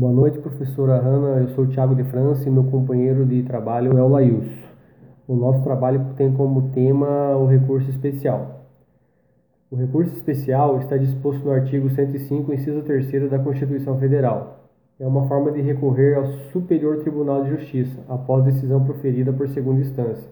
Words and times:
Boa 0.00 0.14
noite, 0.14 0.38
professora 0.38 0.98
Hanna. 0.98 1.42
Eu 1.42 1.48
sou 1.48 1.64
o 1.64 1.66
Thiago 1.66 1.94
de 1.94 2.04
França 2.04 2.48
e 2.48 2.50
meu 2.50 2.64
companheiro 2.64 3.26
de 3.26 3.42
trabalho 3.42 3.98
é 3.98 4.02
o 4.02 4.08
Laius. 4.08 4.48
O 5.28 5.36
nosso 5.36 5.62
trabalho 5.62 6.14
tem 6.16 6.32
como 6.32 6.70
tema 6.70 7.36
o 7.36 7.44
recurso 7.44 7.90
especial. 7.90 8.64
O 9.70 9.76
recurso 9.76 10.14
especial 10.14 10.78
está 10.78 10.96
disposto 10.96 11.44
no 11.44 11.50
artigo 11.50 11.90
105, 11.90 12.50
inciso 12.50 12.80
3 12.80 13.28
da 13.28 13.38
Constituição 13.40 13.98
Federal. 13.98 14.70
É 14.98 15.06
uma 15.06 15.28
forma 15.28 15.52
de 15.52 15.60
recorrer 15.60 16.16
ao 16.16 16.28
Superior 16.50 17.00
Tribunal 17.00 17.44
de 17.44 17.50
Justiça 17.50 18.00
após 18.08 18.42
decisão 18.42 18.82
proferida 18.82 19.34
por 19.34 19.50
segunda 19.50 19.82
instância, 19.82 20.30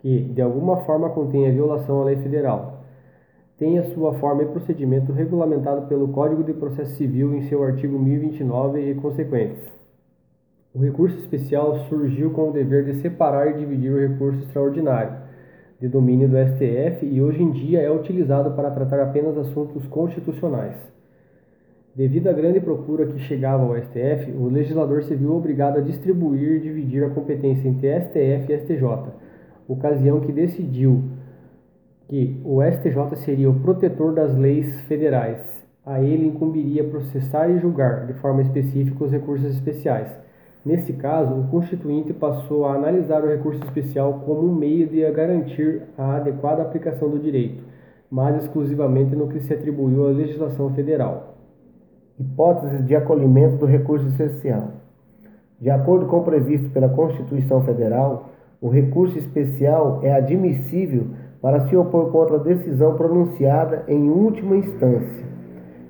que 0.00 0.24
de 0.24 0.42
alguma 0.42 0.84
forma 0.84 1.08
contenha 1.08 1.50
violação 1.50 2.02
à 2.02 2.04
lei 2.04 2.16
federal 2.16 2.75
tem 3.58 3.78
a 3.78 3.84
sua 3.94 4.12
forma 4.14 4.42
e 4.42 4.46
procedimento 4.46 5.12
regulamentado 5.12 5.86
pelo 5.86 6.08
Código 6.08 6.44
de 6.44 6.52
Processo 6.52 6.94
Civil 6.96 7.34
em 7.34 7.42
seu 7.48 7.62
artigo 7.62 7.98
1029 7.98 8.90
e 8.90 8.94
consequentes. 8.94 9.64
O 10.74 10.78
recurso 10.78 11.18
especial 11.18 11.78
surgiu 11.88 12.32
com 12.32 12.50
o 12.50 12.52
dever 12.52 12.84
de 12.84 13.00
separar 13.00 13.50
e 13.50 13.58
dividir 13.58 13.90
o 13.90 13.98
recurso 13.98 14.42
extraordinário, 14.42 15.24
de 15.80 15.88
domínio 15.88 16.28
do 16.28 16.36
STF, 16.36 17.06
e 17.06 17.22
hoje 17.22 17.42
em 17.42 17.50
dia 17.50 17.80
é 17.80 17.90
utilizado 17.90 18.50
para 18.50 18.70
tratar 18.70 19.00
apenas 19.00 19.38
assuntos 19.38 19.86
constitucionais. 19.86 20.76
Devido 21.94 22.28
à 22.28 22.32
grande 22.34 22.60
procura 22.60 23.06
que 23.06 23.18
chegava 23.20 23.62
ao 23.62 23.74
STF, 23.74 24.32
o 24.32 24.48
legislador 24.48 25.02
se 25.02 25.14
viu 25.14 25.34
obrigado 25.34 25.78
a 25.78 25.80
distribuir 25.80 26.58
e 26.58 26.60
dividir 26.60 27.02
a 27.04 27.08
competência 27.08 27.66
entre 27.66 27.98
STF 28.00 28.52
e 28.52 28.58
STJ, 28.58 28.82
ocasião 29.66 30.20
que 30.20 30.30
decidiu 30.30 31.04
que 32.08 32.40
o 32.44 32.62
STJ 32.62 33.16
seria 33.16 33.50
o 33.50 33.60
protetor 33.60 34.14
das 34.14 34.36
leis 34.36 34.80
federais. 34.82 35.40
A 35.84 36.00
ele 36.00 36.26
incumbiria 36.26 36.84
processar 36.84 37.48
e 37.48 37.58
julgar, 37.58 38.06
de 38.06 38.14
forma 38.14 38.42
específica, 38.42 39.04
os 39.04 39.12
recursos 39.12 39.50
especiais. 39.50 40.08
Nesse 40.64 40.92
caso, 40.94 41.32
o 41.32 41.46
Constituinte 41.46 42.12
passou 42.12 42.66
a 42.66 42.74
analisar 42.74 43.22
o 43.22 43.28
recurso 43.28 43.62
especial 43.62 44.24
como 44.26 44.48
um 44.48 44.54
meio 44.54 44.88
de 44.88 45.08
garantir 45.12 45.82
a 45.96 46.16
adequada 46.16 46.62
aplicação 46.62 47.08
do 47.08 47.20
direito, 47.20 47.62
mas 48.10 48.42
exclusivamente 48.42 49.14
no 49.14 49.28
que 49.28 49.40
se 49.40 49.54
atribuiu 49.54 50.08
à 50.08 50.10
legislação 50.10 50.74
federal. 50.74 51.36
Hipóteses 52.18 52.84
de 52.84 52.96
acolhimento 52.96 53.58
do 53.58 53.66
recurso 53.66 54.08
especial. 54.08 54.72
De 55.60 55.70
acordo 55.70 56.06
com 56.06 56.18
o 56.18 56.24
previsto 56.24 56.68
pela 56.70 56.88
Constituição 56.88 57.62
Federal, 57.62 58.30
o 58.60 58.68
recurso 58.68 59.16
especial 59.18 60.00
é 60.02 60.12
admissível 60.12 61.06
para 61.40 61.68
se 61.68 61.76
opor 61.76 62.10
contra 62.10 62.36
a 62.36 62.42
decisão 62.42 62.96
pronunciada 62.96 63.84
em 63.88 64.10
última 64.10 64.56
instância, 64.56 65.26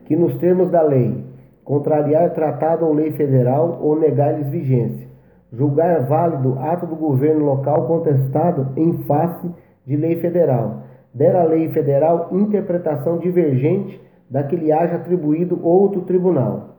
que 0.04 0.16
nos 0.16 0.36
termos 0.38 0.70
da 0.70 0.82
lei, 0.82 1.24
contrariar 1.64 2.32
tratado 2.34 2.86
ou 2.86 2.92
lei 2.92 3.12
federal 3.12 3.78
ou 3.82 3.98
negar-lhes 3.98 4.48
vigência, 4.48 5.08
julgar 5.52 6.06
válido 6.06 6.58
ato 6.58 6.86
do 6.86 6.96
governo 6.96 7.44
local 7.44 7.86
contestado 7.86 8.72
em 8.76 9.04
face 9.04 9.50
de 9.86 9.96
lei 9.96 10.16
federal, 10.16 10.82
der 11.14 11.34
a 11.34 11.44
lei 11.44 11.68
federal 11.70 12.28
interpretação 12.32 13.18
divergente 13.18 14.00
da 14.28 14.42
que 14.42 14.56
lhe 14.56 14.72
haja 14.72 14.96
atribuído 14.96 15.64
outro 15.64 16.02
tribunal. 16.02 16.76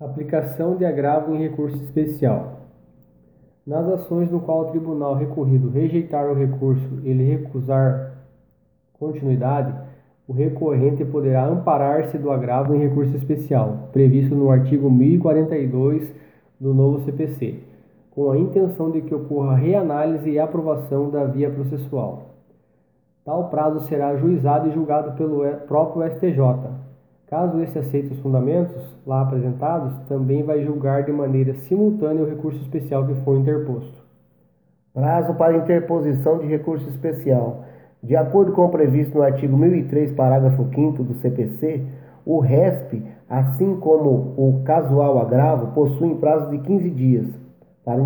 Aplicação 0.00 0.76
de 0.76 0.84
agravo 0.84 1.34
em 1.34 1.38
recurso 1.38 1.76
especial. 1.84 2.63
Nas 3.66 3.88
ações 3.88 4.30
no 4.30 4.40
qual 4.40 4.60
o 4.60 4.70
tribunal 4.70 5.14
recorrido 5.14 5.70
rejeitar 5.70 6.30
o 6.30 6.34
recurso 6.34 7.00
e 7.02 7.08
ele 7.08 7.24
recusar 7.24 8.12
continuidade, 8.92 9.74
o 10.28 10.32
recorrente 10.32 11.02
poderá 11.04 11.46
amparar-se 11.46 12.18
do 12.18 12.30
agravo 12.30 12.74
em 12.74 12.78
recurso 12.78 13.16
especial, 13.16 13.88
previsto 13.90 14.34
no 14.34 14.50
artigo 14.50 14.90
1042 14.90 16.14
do 16.60 16.74
novo 16.74 17.00
CPC, 17.04 17.60
com 18.10 18.30
a 18.30 18.38
intenção 18.38 18.90
de 18.90 19.00
que 19.00 19.14
ocorra 19.14 19.56
reanálise 19.56 20.30
e 20.30 20.38
aprovação 20.38 21.08
da 21.08 21.24
via 21.24 21.50
processual. 21.50 22.34
Tal 23.24 23.48
prazo 23.48 23.80
será 23.88 24.08
ajuizado 24.08 24.68
e 24.68 24.72
julgado 24.72 25.12
pelo 25.16 25.42
próprio 25.66 26.06
STJ, 26.10 26.38
Caso 27.34 27.60
esse 27.62 27.76
aceite 27.76 28.12
os 28.12 28.20
fundamentos 28.20 28.80
lá 29.04 29.22
apresentados, 29.22 29.98
também 30.06 30.44
vai 30.44 30.62
julgar 30.62 31.02
de 31.02 31.10
maneira 31.10 31.52
simultânea 31.54 32.22
o 32.22 32.28
recurso 32.28 32.60
especial 32.60 33.04
que 33.04 33.14
for 33.24 33.36
interposto. 33.36 34.04
Prazo 34.92 35.34
para 35.34 35.56
interposição 35.56 36.38
de 36.38 36.46
recurso 36.46 36.88
especial. 36.90 37.64
De 38.00 38.14
acordo 38.14 38.52
com 38.52 38.64
o 38.64 38.68
previsto 38.68 39.18
no 39.18 39.24
artigo 39.24 39.56
1003, 39.56 40.12
parágrafo 40.12 40.64
5 40.72 41.02
do 41.02 41.14
CPC, 41.14 41.84
o 42.24 42.38
RESP, 42.38 43.02
assim 43.28 43.80
como 43.80 44.34
o 44.36 44.62
casual 44.64 45.18
agravo, 45.18 45.72
possuem 45.72 46.16
prazo 46.18 46.48
de 46.50 46.58
15 46.58 46.90
dias 46.90 47.26
para 47.84 48.00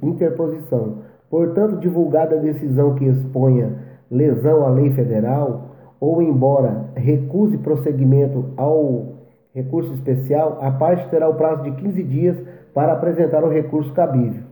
interposição. 0.00 1.00
Portanto, 1.28 1.76
divulgada 1.76 2.36
a 2.36 2.40
decisão 2.40 2.94
que 2.94 3.04
exponha 3.04 3.76
lesão 4.10 4.64
à 4.64 4.70
lei 4.70 4.90
federal, 4.94 5.76
ou 6.00 6.22
embora 6.22 6.90
recuse 6.94 7.58
prosseguimento 7.58 8.46
ao 8.56 9.18
recurso 9.54 9.92
especial, 9.94 10.58
a 10.60 10.70
parte 10.70 11.08
terá 11.08 11.28
o 11.28 11.34
prazo 11.34 11.64
de 11.64 11.72
15 11.72 12.02
dias 12.04 12.36
para 12.72 12.92
apresentar 12.92 13.42
o 13.42 13.48
recurso 13.48 13.92
cabível. 13.92 14.44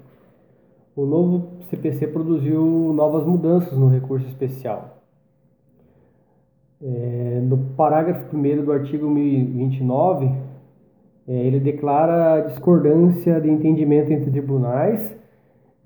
O 0.96 1.04
novo 1.04 1.60
CPC 1.68 2.08
produziu 2.08 2.92
novas 2.94 3.24
mudanças 3.24 3.78
no 3.78 3.88
recurso 3.88 4.26
especial. 4.26 4.96
É, 6.82 7.40
no 7.42 7.58
parágrafo 7.76 8.34
1 8.34 8.64
do 8.64 8.72
artigo 8.72 9.08
1029, 9.08 10.30
é, 11.28 11.32
ele 11.32 11.60
declara 11.60 12.40
discordância 12.48 13.40
de 13.40 13.50
entendimento 13.50 14.12
entre 14.12 14.30
tribunais 14.30 15.16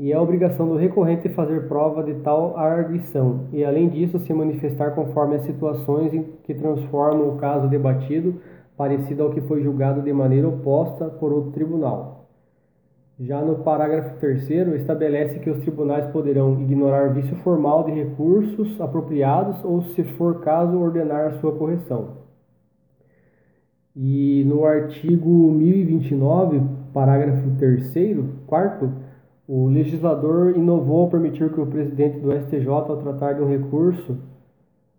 e 0.00 0.12
é 0.12 0.18
obrigação 0.18 0.66
do 0.66 0.76
recorrente 0.76 1.28
fazer 1.28 1.68
prova 1.68 2.02
de 2.02 2.14
tal 2.22 2.56
arguição, 2.56 3.48
e 3.52 3.62
além 3.62 3.86
disso 3.86 4.18
se 4.18 4.32
manifestar 4.32 4.92
conforme 4.92 5.36
as 5.36 5.42
situações 5.42 6.14
em 6.14 6.22
que 6.42 6.54
transformam 6.54 7.28
o 7.28 7.36
caso 7.36 7.68
debatido 7.68 8.40
parecido 8.78 9.24
ao 9.24 9.30
que 9.30 9.42
foi 9.42 9.62
julgado 9.62 10.00
de 10.00 10.10
maneira 10.10 10.48
oposta 10.48 11.04
por 11.04 11.34
outro 11.34 11.50
tribunal. 11.50 12.30
Já 13.20 13.42
no 13.42 13.56
parágrafo 13.56 14.18
3 14.18 14.48
estabelece 14.80 15.38
que 15.38 15.50
os 15.50 15.58
tribunais 15.58 16.06
poderão 16.06 16.58
ignorar 16.62 17.12
vício 17.12 17.36
formal 17.44 17.84
de 17.84 17.92
recursos 17.92 18.80
apropriados 18.80 19.62
ou, 19.62 19.82
se 19.82 20.02
for 20.02 20.40
caso, 20.40 20.78
ordenar 20.78 21.34
sua 21.42 21.52
correção. 21.52 22.20
E 23.94 24.44
no 24.46 24.64
artigo 24.64 25.28
1029, 25.52 26.62
parágrafo 26.94 27.50
3 27.58 27.92
quarto, 28.46 29.09
o 29.52 29.66
legislador 29.66 30.56
inovou 30.56 31.00
ao 31.00 31.08
permitir 31.08 31.52
que 31.52 31.60
o 31.60 31.66
presidente 31.66 32.20
do 32.20 32.32
STJ, 32.32 32.68
ao 32.68 32.98
tratar 32.98 33.32
de 33.32 33.42
um 33.42 33.48
recurso 33.48 34.16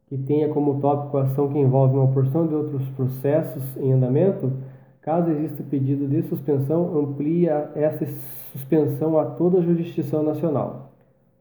que 0.08 0.18
tenha 0.18 0.50
como 0.50 0.82
tópico 0.82 1.18
a 1.18 1.22
ação 1.22 1.48
que 1.48 1.58
envolve 1.58 1.96
uma 1.96 2.10
porção 2.10 2.46
de 2.46 2.54
outros 2.54 2.86
processos 2.90 3.64
em 3.78 3.94
andamento, 3.94 4.52
caso 5.02 5.32
exista 5.32 5.64
pedido 5.64 6.06
de 6.06 6.24
suspensão, 6.24 7.00
amplia 7.00 7.72
essa 7.76 8.06
suspensão 8.52 9.18
a 9.18 9.24
toda 9.24 9.60
a 9.60 9.62
jurisdição 9.62 10.22
nacional. 10.22 10.92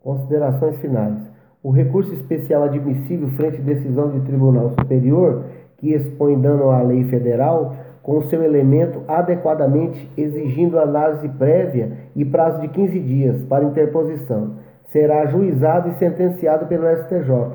Considerações 0.00 0.76
finais. 0.76 1.18
O 1.64 1.72
recurso 1.72 2.14
especial 2.14 2.62
admissível 2.62 3.28
frente 3.30 3.56
à 3.56 3.64
decisão 3.64 4.12
de 4.12 4.20
tribunal 4.20 4.70
superior 4.78 5.46
que 5.78 5.92
expõe 5.94 6.40
dano 6.40 6.70
à 6.70 6.80
lei 6.80 7.02
federal 7.06 7.74
com 8.02 8.22
seu 8.22 8.42
elemento 8.42 9.02
adequadamente 9.06 10.10
exigindo 10.16 10.78
análise 10.78 11.28
prévia 11.28 11.92
e 12.16 12.24
prazo 12.24 12.60
de 12.60 12.68
15 12.68 13.00
dias 13.00 13.44
para 13.44 13.64
interposição. 13.64 14.56
Será 14.90 15.22
ajuizado 15.22 15.90
e 15.90 15.94
sentenciado 15.94 16.66
pelo 16.66 16.88
STJ, 16.96 17.52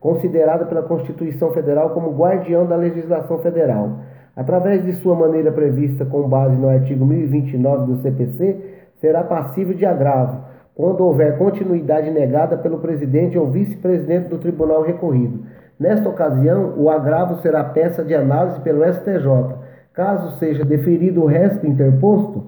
considerado 0.00 0.66
pela 0.66 0.82
Constituição 0.82 1.52
Federal 1.52 1.90
como 1.90 2.16
guardião 2.16 2.66
da 2.66 2.76
legislação 2.76 3.38
federal. 3.38 3.98
Através 4.34 4.82
de 4.82 4.94
sua 4.94 5.14
maneira 5.14 5.52
prevista 5.52 6.04
com 6.06 6.28
base 6.28 6.56
no 6.56 6.68
artigo 6.68 7.04
1029 7.04 7.86
do 7.86 8.02
CPC, 8.02 8.56
será 9.00 9.22
passível 9.22 9.74
de 9.74 9.84
agravo, 9.84 10.40
quando 10.74 11.04
houver 11.04 11.36
continuidade 11.36 12.10
negada 12.10 12.56
pelo 12.56 12.78
presidente 12.78 13.38
ou 13.38 13.48
vice-presidente 13.48 14.28
do 14.28 14.38
tribunal 14.38 14.82
recorrido. 14.82 15.44
Nesta 15.78 16.08
ocasião, 16.08 16.74
o 16.76 16.88
agravo 16.88 17.36
será 17.42 17.62
peça 17.62 18.02
de 18.02 18.14
análise 18.14 18.60
pelo 18.60 18.84
STJ, 18.84 19.54
Caso 19.92 20.38
seja 20.38 20.64
deferido 20.64 21.22
o 21.22 21.26
resto 21.26 21.66
interposto, 21.66 22.46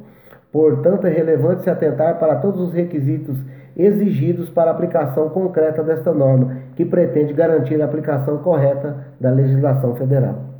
portanto, 0.50 1.06
é 1.06 1.10
relevante 1.10 1.62
se 1.62 1.70
atentar 1.70 2.18
para 2.18 2.36
todos 2.36 2.60
os 2.60 2.72
requisitos 2.72 3.36
exigidos 3.76 4.48
para 4.48 4.70
a 4.70 4.74
aplicação 4.74 5.28
concreta 5.28 5.82
desta 5.82 6.12
norma, 6.12 6.56
que 6.76 6.84
pretende 6.84 7.32
garantir 7.32 7.82
a 7.82 7.84
aplicação 7.84 8.38
correta 8.38 9.08
da 9.20 9.30
legislação 9.30 9.94
federal. 9.96 10.53